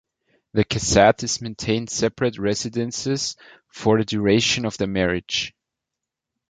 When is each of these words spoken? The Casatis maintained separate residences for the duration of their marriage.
The 0.53 0.65
Casatis 0.65 1.43
maintained 1.43 1.91
separate 1.91 2.39
residences 2.39 3.35
for 3.67 3.99
the 3.99 4.03
duration 4.03 4.65
of 4.65 4.75
their 4.77 4.87
marriage. 4.87 5.53